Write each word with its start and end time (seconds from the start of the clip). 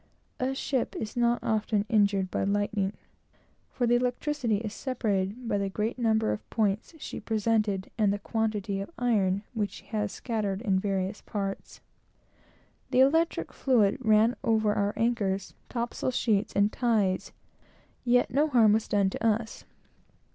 A 0.39 0.55
ship 0.55 0.95
is 0.95 1.15
not 1.15 1.43
often 1.43 1.85
injured 1.87 2.31
by 2.31 2.43
lightning, 2.43 2.93
for 3.69 3.85
the 3.85 3.93
electricity 3.93 4.57
is 4.57 4.73
separated 4.73 5.47
by 5.47 5.59
the 5.59 5.69
great 5.69 5.99
number 5.99 6.31
of 6.31 6.49
points 6.49 6.95
she 6.97 7.19
presents, 7.19 7.87
and 7.99 8.11
the 8.11 8.17
quantity 8.17 8.81
of 8.81 8.89
iron 8.97 9.43
which 9.53 9.69
she 9.69 9.85
has 9.85 10.11
scattered 10.11 10.63
in 10.63 10.79
various 10.79 11.21
parts. 11.21 11.81
The 12.89 13.01
electric 13.01 13.53
fluid 13.53 13.99
ran 14.03 14.35
over 14.43 14.73
our 14.73 14.93
anchors, 14.97 15.53
top 15.69 15.93
sail 15.93 16.09
sheets 16.09 16.51
and 16.55 16.73
ties; 16.73 17.31
yet 18.03 18.31
no 18.31 18.47
harm 18.47 18.73
was 18.73 18.87
done 18.87 19.11
to 19.11 19.23
us. 19.23 19.65